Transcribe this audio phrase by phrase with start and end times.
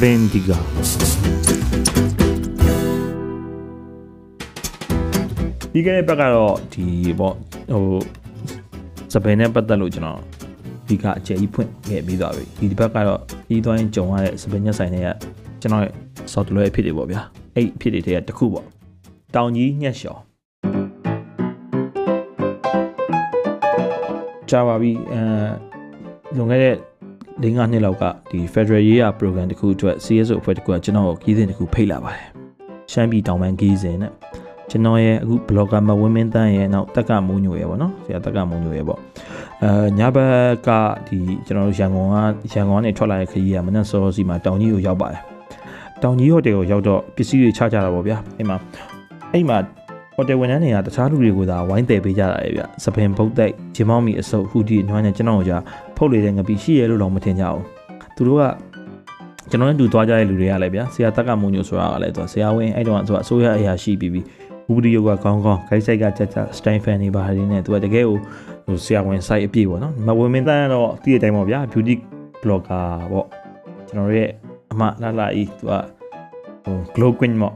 [0.00, 0.50] ပင်ဒီက
[5.72, 6.84] ဒီကနေ့ဘက်ကတော့ဒီ
[7.18, 7.34] ပေါ့
[7.70, 8.00] ဟို
[9.12, 10.20] စပင်နဲ့ပတ်သက်လို့ကျွန်တော်
[10.88, 15.08] ဒီကအကျယ်ကြီးဖွင့်ခဲ့ပြီးသွားပြီဒီဒီဘက်ကတော့ဒီသွားရင်ကြုံရတဲ့စပင်ညက်ဆိုင်တွေက
[15.60, 15.92] ကျွန်တော်ရဲ့
[16.32, 17.20] software အဖြစ်တွေပေါ့ဗျာ
[17.54, 18.66] အဲ့အဖြစ်တွေတည်းကတစ်ခုပေါ့
[19.34, 20.20] တောင်ကြီးညက်လျှော်
[24.50, 25.22] ကြာပါပြီအဲ
[26.36, 26.76] လွန်ခဲ့တဲ့
[27.40, 32.26] ၄၅နှစ်လောက်ကဒီ Federal Year Program တခုအတွက် CSO အဖွဲ့တခုကကျွန်တော်ကိုကြီးစဉ်တခုဖိတ်လာပါတယ်
[32.92, 34.12] ရှမ်းပြည်တောင်ပိုင်းကြီးစဉ်နဲ့
[34.70, 38.98] ကျွန်တော်ရဲ့အခု blogger မဝင်းမင်းတန်းရဲ့နောက်တက်ကမိုးညိုရဲ့ပေါ့နော်ဆရာတက်ကမိုးညိုရဲ့ပေါ့
[39.62, 40.36] အဲညဘက်
[40.66, 40.70] က
[41.06, 45.22] ဒီကျွန်တော်တို့ရန်ကုန်ကရန်ကုန်ကနေထွက်လာတဲ့ခရီးကမနက်စောစီမှာတောင်ကြီးကိုရောက်ပါတယ်
[46.02, 48.56] တောင်ကြီးဟိုတယ်ကိုရောက်တော့ပစ္စည်းတွေချကြတာပေါ့ဗျာအဲ့မှာ
[49.32, 49.56] အဲ့မှာ
[50.16, 55.52] ဟိုတယ်ဝန်ထမ်းတွေကတခြားလူတွေကိုသာဝိုင်းတယ်ပေးကြတာလေဗျစပင်ပုတ်တိုက်ဂျင်မောင်းမီအစုပ်ဟူဒီနွမ်းနဲ့ကျွန်တော်က
[55.96, 57.62] ဖုတ်လေတဲ့ငပီရှိရဲလို့တော့မထင်ကြဘူး
[58.16, 58.42] သူတို့က
[59.50, 64.24] ကျွန်တော်နဲ့တူသွားကြတဲ့လူတွေကလည်းဗျာဆရာတက်ကမုံညိုဆိုတာကလည်းသူဆရာဝင်းအဲ့တုန်းကသူကအစိုးရအရာရှိပြီးပြီး
[64.66, 68.16] ဘူဒီယိုကကောင်းကောင်းဂိုက်ဆိုင်ကကြက်ကြက်စတိုင်ဖန်နေပါတယ်နဲ့သူကတကယ်ကို
[68.66, 71.94] ဟိုဆရာဝန် site အပြည့်ပေါ့နော်မဝင်မင်းတန်းတော့တည့်တဲ့အတိုင်းပေါ့ဗျာ beauty
[72.42, 73.26] blogger ပေါ့
[73.88, 74.28] ကျွန်တော်ရဲ့
[74.72, 75.72] အမလာလာဤသူက
[76.64, 77.54] ဟို glow queen ပေါ့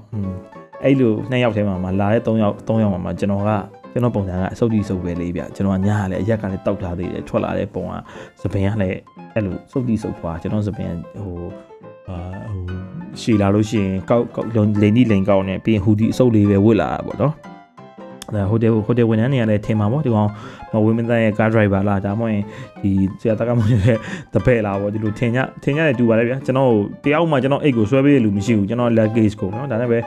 [0.87, 3.51] အဲ့လိုနှစ်ယောက်ထဲမှာမှလာတဲ့၃ယောက်၃ယောက်မှာမှကျွန်တော်က
[3.93, 7.93] ကျွန်တော်ပုံစံကအစုပ်ကြီးစုပ်ပဲလေးဗျကျွန်တော်ကညားလည်းအရက်ကလည်းတောက်ထားသေးတယ်ထွက်လာတဲ့ပုံက
[8.41, 8.99] သပင်ကလည်း
[9.35, 10.93] အဲ့လိုစုပ်ကြီးစုပ်သွားကျွန်တော်သပင်
[11.23, 11.37] ဟို
[12.09, 12.17] အာ
[12.51, 12.65] ဟို
[13.21, 14.49] ရှည်လာလို့ရှိရင်ကောက်ကောက်
[14.83, 17.35] လိန်ဒီလိန်ကောက်နဲ့ပြီးရင်ဟူဒီအစုပ်လေးပဲဝစ်လာတာပေါ့နော်
[18.33, 20.31] အဲဟိုတယ်ဟိုတယ်ဝန်ထမ်းတွေကလည်းထင်မှာပေါ့ဒီကောင်
[20.73, 22.45] မဝင်းမသားရဲ့ car driver လားဒါမှမဟုတ်ရင်
[22.83, 23.97] ဒီဆရာတက္ကမရဲ့
[24.35, 26.71] တပည့်လားပေါ့ဒီလိုထင်ကြထင်ကြတယ်တူပါလေဗျာကျွန်တော်
[27.05, 29.99] တယောက်မှကျွန်တော်အိတ်ကိုဆွဲပေးရလူမရှိဘူးကျွန်တော် luggage ကိုနော်ဒါနဲ့ပဲ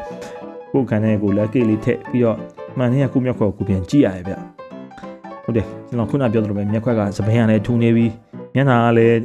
[0.72, 2.38] ကိုယ်ခံတဲ့ကို luggage လေးထည့်ပြီးတော့
[2.78, 4.34] မှန်နေရကိုမျက်ခွက်ကိုပြန်ကြည့်ရတယ်ဗျ
[5.44, 8.12] ဟုတ်တယ်ကျွန်တော်ခုနပြောသလိုပဲမျက်ခွက်ကစပင်းကလည်းထူနေပြီး
[8.56, 9.17] မျက်နှာကလည်း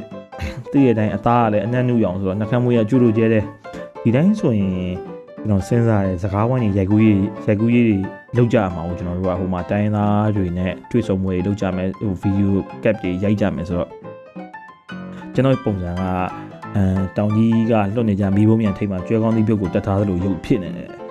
[0.73, 3.45] တည့်ရတိုင်းအသားကလည်းအနှံ့နုရောင်ဆိုတော့နှာခမ်းမွေးကကျူးလို့ကျဲတယ်
[4.03, 4.73] ဒီတိုင်းဆိုရင်
[5.41, 7.17] ကျွန်တော်စဉ်းစားတယ်စကားဝိုင်းတွေရိုက်ကူးရေး
[7.47, 7.99] ရိုက်ကူးရေးတွေ
[8.37, 13.91] လုပ်ကြမှာဟုတ်ကျွန်တော်တို့ကဟိုမှာတိုင်းသားတွေနဲ့တွေ့ဆုံမှုတွေလုပ်ကြမယ်ဟိုဗီဒီယိုကပ်တွေရိုက်ကြမယ်ဆိုတော့
[15.35, 16.03] ကျွန်တော်ပုံစံက
[16.77, 16.85] အဲ
[17.17, 21.04] တောင်ကြီးကလွတ်နေကြမိဘုံမြန်ထိတ်မှာကျွဲကောင်းသီးပြုတ်ကိုတတ်ထားသလိုရုပ်ဖြစ်နေတယ်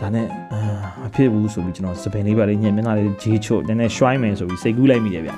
[0.00, 0.60] ဒါနဲ့အာ
[1.02, 5.32] မဖြစ်ဘူးဆိုပြီးကျွန်တော်စပင်လေးပါလေးညက်မျက်နှာလေးဂျေးချွတ်နည်းနည်းရွှိုင်းမယ်ဆိုပြီးစိတ်ကူးလိုက်မိတယ်ဗျ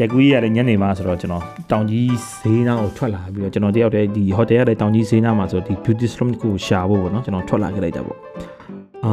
[0.00, 2.08] ရက်ကူးကြီးရတယ်ညနေမှဆိုတော့ကျွန်တော်တောင်ကြီး
[2.42, 8.18] ဈေးနားကိုထွက်လာပြီးတော့ကျွန်တော်တယောက်တည်းဒီဟိုတယ်ရတဲ့တောင်ကြီးဈေးနားမှာဆိုဒီ beauty salon ကိုရှာဖို့ပေါ့နော်ကျွန်တော်ထွက်လာခဲ့လိုက်တာပေါ့
[9.04, 9.12] အာ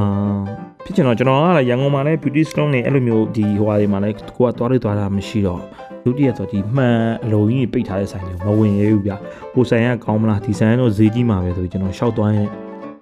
[0.84, 5.61] ဖြစ်ချင်တော့ကျွန်တော်ကလည်းရန်ကုန်မှာလည်း beauty salon နေအဲ့လိုမျိုးဒီဟိုဟာတွေမှာလည်းကိုကသွားလိုက်သွားတာမရှိတော့
[6.03, 9.11] ဒုတိယဆိုဒီမှန်အလုံးကြီးပိတ်ထားတဲ့ဆိုင်တွေမဝင်ရဘူးဗျ
[9.53, 12.47] ဟိုဆိုင်ကကောင်းမလားဒီဆိုင်ကတော့ဈေးကြီးမှာပဲဆိုပြီးကျွန်တော်ရှောက်သွားရင်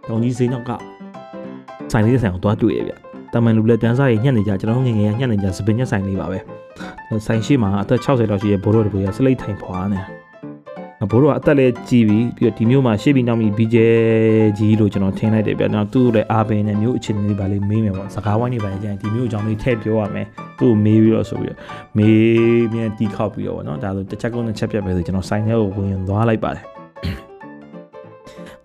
[0.07, 0.71] တောင်ကြီးဈေးနောက်က
[1.95, 2.93] ဆိုင်လေးဆိုင်ကိုသွားတွေ့ရဗျ
[3.33, 6.39] တမန်လူလက်တန်းစားတွေညှက်နေကြကျွန်တော်ငငယ်ကညှက်နေကြစပင်ညက်ဆိုင်လေးပါပဲ
[7.25, 9.99] ဆိုင်ရှိမှာအသက်60လောက်ရှိတဲ့ဘိုးတော်တပူကစလိတ်ထိုင်ဖွာနေ
[11.11, 13.87] ဘိုးတော်ကအသက်လည်းကြီးပြီပြီးတော့ဒီမျိုးမှာရှေ့ပြီးနောက်ပြီးဘီဂျဲ
[14.57, 20.25] ကြီးလို့ကျွန်တော်ထင်လိုက်တယ်ဗျနောက်သူ့လည်းအားပင်နဲ့မျိုးအခြေအနေလေးပါလေးမေးမယ်ပေါ့စကားဝိုင်းနေပါလေကြာရင်ဒီမျိုးအကြောင်းလေးထည့်ပြောရမယ်
[20.59, 21.59] သူ့ကိုမေးပြီးတော့ဆိုပြီးတော့
[21.97, 26.65] မေးမြန်တီးခောက်ပြီးတော့ဗောနော်ဒါဆိုတစ်ချက်ကုန်းတစ်ချက်ပြတ်ပဲဆိုကျွန်တော်ဆိုင်ထဲကိုဝင်သွားလိုက်ပါတယ်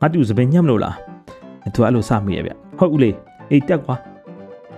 [0.00, 0.97] ငါတူစပင်ညက်မလို့လား
[1.74, 3.10] သူအဲ့လိုစမိရဗျ ဟုတ်ဦးလေ
[3.50, 3.96] အေးတက်ကွာ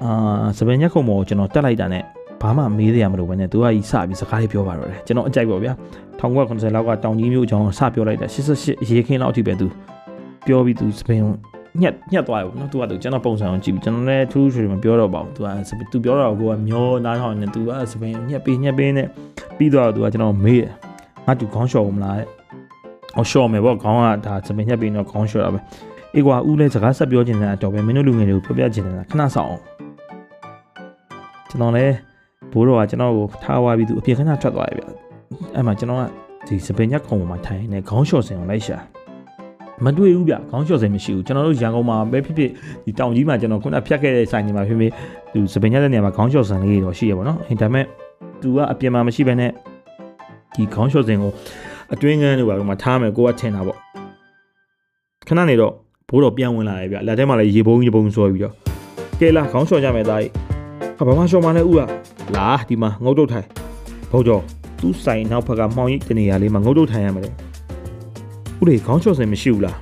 [0.02, 2.02] အာစပင်ညက်ခုံမောကျွန်တော်တက်လိုက်တာနဲ့
[2.42, 5.72] ဘာမှမေးရမလို့ပဲနဲ့သူကကြီးစပြီးစကားလေးပြောပါတော့တယ်ကျွန်တော်အကြိုက်ပါဗျာ
[6.20, 9.66] 1990လောက်ကတောင်ကြီးမျိုးအကြောင်းစပြောလိုက်တာ88ရေခင်းလောက်အထိပဲသူ
[10.46, 11.20] ပြောပြီးသူစပင်
[11.80, 19.06] ညက်ညက်သွားတယ်နော်သူကသူကျွန်တော်ပုံစံအောင်ကြည့်ပြီးကျွန်တော်လည်းထူးထူးမပြောတော့ပါဘူးသူကသူပြောတော့ကိုကမျောနားထောင်နေသူကစပင်ညက်ပေးညက်ပေးနဲ့
[19.56, 20.72] ပြီးတော့သူကကျွန်တော်မေးတယ်
[21.26, 22.28] ငါတူခေါင်းလျှော်မလားတဲ့။
[23.16, 25.60] အော်လျှော်မယ်ပေါ့ခေါင်းကဒါစပင်ညက်ပေးတော့ခေါင်းလျှော်တာပဲ။
[26.14, 29.62] အေးကွာဦးလည်းစကားဆက်ပြောချင်တဲ့အတော့ပဲမင်းတို့လူငယ်တွေကိုပြောပြချင်တယ်ခဏဆောင်အောင်။
[31.48, 31.94] ကျွန်တော်လည်း
[32.52, 34.84] ဘိုးတော်ကကျွန်တော်ကိုထားသွားပြီးသူအပြင်ခဏထွက်သွားတယ်ဗျ
[35.54, 36.02] အဲ့မှာကျွန်တော်က
[36.46, 38.76] ဒီစပင်ညက်ခုံပေါ်မှာထိုင်နေခေါင်းလျှော်စင်ကိုလိုက်ရှာ
[39.84, 42.50] မတွေ့ဘူးဗျခေါင်းလျှော်စင်မရှိဘူးကျွန်တော်တို့ရန်ကုန်မှာပဲဖြစ်ဖြစ်
[42.84, 44.92] ဒီတောင်ကြီးမှာကျွန်တော်ခုနဖြတ်ခဲ့တဲ့ဆိုင်တွေမှာဖြစ်ဖြစ်
[45.32, 47.86] သူစပင်ညက်တဲ့နေရာမှာခေါင်းလျှော်စင်လေးတော့ရှိရပါတော့အဲဒါပေမဲ့
[48.40, 49.50] သူကအပြင်မှာမရှိဘဲနဲ့
[50.54, 51.32] ဒီခေါင်းလျှော်စင်ကို
[51.92, 53.78] အတွင်းကန်းတွေပါမှာထားမယ်ကိုကထင်တာပေါ့
[55.28, 55.72] ခဏနေတော့
[56.12, 58.54] ဘိုးတော်ပြန်ဝင်လာတယ်ဗျလက်ထဲမှာလည်းရေပုံးရေပုံးဆွဲပြီးတော့
[59.20, 60.32] ကဲလာခေါင်းလျှော်ကြမယ်သားကြီး
[60.98, 61.80] ဟာဘာမှလျှော်မှလည်းဥက
[62.36, 63.46] လာဒီမှာငုတ်တုတ်ထိုင်
[64.12, 64.42] ဘုတ်တော်
[64.80, 69.78] သူ့ဆိုင်နောက်ဘက်ကမှောင်ရိပ်တနေရာလေးမှာငုတ်တုတ်ထိုင်ရမှာလေဥလေခေါင်းလျှော်စင်မရှိဘူးလား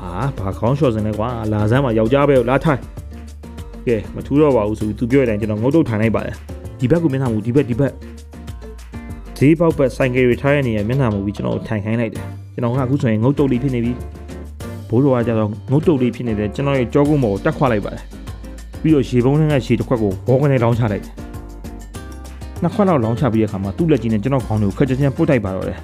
[0.00, 2.80] အာဘာခေါင်းလျှော်စင်လဲကွာလာစမ်းမှာယောက်ျားပဲလာထိုင်
[3.86, 6.36] ကဲမထူးတော့ပါဘူးဆိုသူပြောတဲ့အတိုင်းကျွန်တော်ငုတ်တုတ်ထိုင်လိုက်ပါတယ်
[6.78, 7.92] ဒီဘက်ကမျက်နှာမူဒီဘက်ဒီဘက်
[9.38, 12.24] ဈေးပေါက်ဘက်ဆိုင်ကယ်တွေထားရနေရမျက်နှာမူပြီးကျွန်တော်ထိုင်ခိုင်းလိုက်တယ်
[12.54, 13.92] ကျွန်တော်ကအခုဆိုရင်ငုတ်တုတ်လေးဖြစ်နေပြီ
[14.92, 18.02] ဘိုးတော်ကကြတော့ငုတ်တုတ်လေးဖြစ်နေတယ်ကျွန်တော်ရဲ့ကြောကုန်းပေါ်ကိုတက်ခွာလိုက်ပါတယ်
[18.82, 21.14] ပြီးတော့ရေပုံးထဲကရေတစ်ခွက်ကိုဘောကနေလောင်းချလိုက်တယ်
[22.62, 25.78] နှစ်ခွက်လောက်လောင်းချပြီးတဲ့အခါမှာသူ့လက်ကြီးနဲ့ကျွန်တော်ခေါင်းတွေကိုခက်ချင်ချင်ပုတ်တိုက်ပါတော့တယ်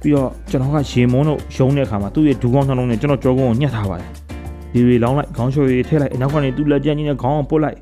[0.00, 4.10] ပြီးတော့ကျွန်တော်ကရေမုန်းတို့ရုံးတဲ့အခါမှာသူ့ရဲ့ဒူကောင်းနှလုံးနဲ့ကျွန်တော်ကြောကုန်းကိုညှက်ထားပါတယ်
[4.72, 7.78] ဒီတွေလောင်းလိုက်ခေါင်းလျှော်ရည်ထည့်လိုက်နောက်ကနေသူ့လက်ကျန်ကြီးနဲ့ခေါင်းအောင်ပုတ်လိုက်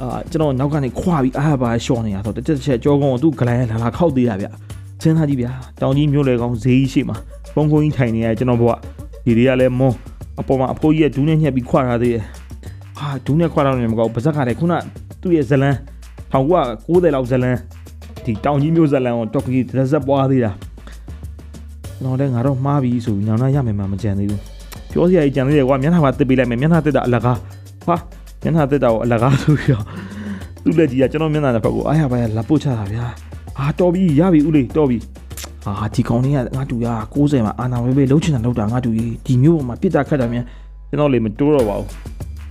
[0.00, 4.46] အာကျွန်တော်နောက်ကနေခွာပြီးအားပါရှော့နေရဆိုတစ်ချက်တစ်ချက်ကြောကုန်းကိုသူ့ဂလိုင်းလာလာခောက်သေးတာဗျ
[5.02, 5.50] စဉ်းစားကြည့်ဗျာ
[5.80, 7.16] တောင်ကြီးမြို့လေကောင်ဈေးကြီးရှိမှာ
[7.54, 8.70] ပုံကုန်းကြီးထိုင်နေရကျွန်တော်ဘဝ
[9.28, 9.96] ဒီတွေကလည်းမွန်း
[10.40, 12.24] အပေါ်မှာအဖိုးကြီးရဲ့ဒူးနဲ့ညှက်ပြီးခွာထားသေးတယ်
[12.98, 14.74] ဟာဒူးနဲ့ခွာတော့နေမကောပါဇက်ကလည်းခုန
[15.22, 15.76] သူ့ရဲ့ဇလန်း
[16.32, 17.58] 1990လောက်ဇလန်း
[18.24, 20.52] ဒီတောင်ကြီးမြို့ဇလန်းကိုတော်ကီဒရက်ပွားသေးတာ
[22.04, 24.40] တော့လည်းငါတော့မှားပြီဆိုပြီးညောင်နှရမယ်မှမကြံသေးဘူး
[24.90, 27.38] ပြောစရာကြီးကြံသေးတယ်ကွာမျက်နှာပါတစ်ပေးလိုက်မယ်မျက်နှာတစ်တာအလကား
[27.86, 27.96] ဟာ
[28.42, 29.84] မျက်နှာတစ်တာကိုအလကားဆိုပြီးတော့
[30.62, 33.06] သူ့လက်ကြီးကကျွန်တော်မျက်နှာတစ်ဖက်ကိုအားရပါရလာပုတ်ချတာဗျာ
[33.58, 34.98] အာတော်ပြီရပြီဦးလေးတော်ပြီ
[35.80, 40.44] အာဒီကောင်လေးကငါတူရ60မှာအာနာဝဲပဲလှုပ်ချင်တာလှုပ်တာငါတူကြီးဒီမျိုးပေါ်မှာပြစ်တာခတ်တာမြန်
[40.88, 41.88] ကျွန်တော်လေမတိုးတော့ပါဘူး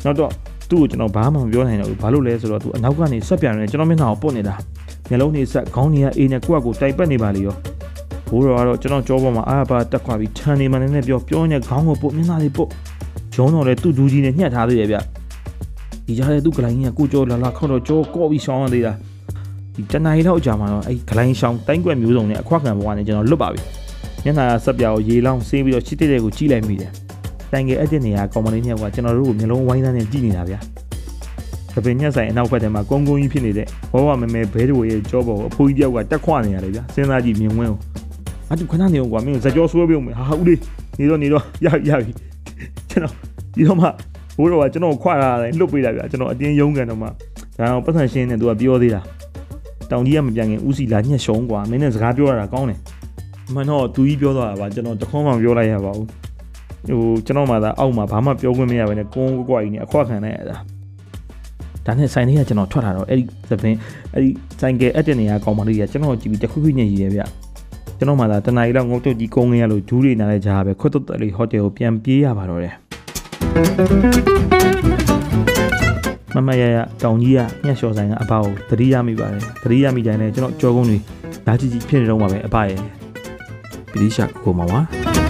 [0.06, 0.32] နောက်တော့
[0.70, 4.56] သူ့ကိုကျွန်တော်ဘာမှမပြောနိုင်တော့ဘူးဘာလို့လဲဆိုတော့သူအနောက်ကနေဆက်ပြန်နေကျွန်တော်မျက်နှာကိုပုတ်နေတာ
[5.10, 7.56] မျက်လုံးတွေဆက်ခေါင်းတွေကအေးနဲ့ကိုယ့်အကိုတိုက်ပတ်နေပါလေရော
[8.30, 12.70] ဘိုးတော်ကတော့ကျွန်တော်ကြောပေါ်မှာအားပါတက်ခွာပြီးခြံနေမှလည်းပြောပြောနေခေါင်းကိုပုတ်မျက်နှာတွေပုတ်
[13.36, 14.98] ဂျုံတော်လည်းသူ့ဒူးကြီးနဲ့ညှက်ထားသေးတယ်ဗျ
[16.06, 18.94] ဒီကြားထဲသူ့ဂလိုင်းကြီးကကိုကြောလာလာခောက်တော့ကြောကော့ပြီးရှောင်းရသေးတာ
[19.78, 23.62] ဒီတနင်္လာလောက်ကြာမှာတော့အဲ့ဂလိုင်းရှောင်းတိုင်းကွက်မျိုးစုံနဲ့အခွက်ခံဘဝနဲ့ကျွန်တော်လွတ်ပါပြီ
[24.24, 26.92] မျက်နှာဆက်ပြာကိုရေလောင်းဆေးပြီးတော့ချစ်တဲ့ကိုကြည့်လိုက်မိတယ်
[27.52, 30.60] တိုင်ငယ်အဲ့တဲ့နေရာကောင်မလေးနှစ်ယောက်ကကျွန်တော်တို့ကိုမျိုးလုံးဝိုင်းသားနဲ့ကြည့်နေတာဗျာ
[31.74, 37.80] တပင်ညက်ဆိုင်အနောက်ဘက်ထဲမှာကုန်းကုန်းကြီးဖြစ်နေတဲ့ဘောဝမမဲဘဲတို့ရဲ့ကြောပေါ်အဖိုးကြီးတယောက်ကတက်ခွနေရတယ်ဗျာစဉ်းစားကြည့်မြင်ဝင်းကို
[38.52, 40.60] အတူခဏနေအောင်ကွာမင်းဇကြောဆွဲပြုံးမယ်ဟာဦးလေး
[41.00, 42.12] နေတော့နေတော့ရပြီရပြီ
[42.90, 43.14] ကျွန်တော်
[43.56, 43.88] ဒီတော့မှ
[44.38, 47.10] ဘိုးတော်ကကျွန်တော်ခွာလာတယ်လွတ်ပေးတာဗျာကျွန်တော်အတင်းယုံကန်တော့မှဒါ
[47.60, 49.02] တော့ပတ်စံရှင်းနေသူကပြောသေးတာ
[49.92, 52.80] တောင်ကြီးကမပြန်ခင်ဦးစီလာညှက်ရှုံးကွာမင်းနဲ့စကားပြောရတာကောင်းတယ်
[53.54, 56.08] မှန်တော့သူကြီးပြောသွားတာပါကျွန်တော်တခေါမှမပြောလိုက်ရပါဘူး
[56.90, 60.58] ဟိုကျွန်တော်မှသာအောက်မှာဘာမှပြောခွင့်မရဘဲနဲ့ကုန်းကွာကြီးနဲ့အခွက်ခံလိုက်ရတာ
[61.86, 63.78] ဒါနဲ့ဆိုင်လေးကကျွန်တော်ထွက်လာတော့အဲ့ဒီသပင်း
[64.14, 64.30] အဲ့ဒီ
[64.62, 67.22] ဆိုင်ကဲအက်တဲ့နေရာကောင်းမလေးကကျွန်တော်ကြည့်ပြီးတခုခုညင်ရည်ရဗျ
[67.98, 72.74] ကျွန်တော်မှသာတနင်္လာလောက်ငုတ်တုတ်ကြီးကုန်းရလို့ဒူးတွေနားလဲကြားပဲခွတ်တုတ်တယ်ဟိုတယ်ကိုပြန်ပြေးရပါတော့တယ်
[76.38, 80.98] မမရရတောင်ကြီးကညှက်လျှော်ဆိုင်ကအဘကိုသတိရမိပါတယ်သတိရမိတိုင်းလဲကျွန်တော်ကြောကုန်းတွေ
[81.46, 82.80] ဓာတ်ကြီးကြီးဖြစ်နေတော့မှာပဲအဘရဲ့
[83.92, 85.27] ပရိရှာကိုမှာပါ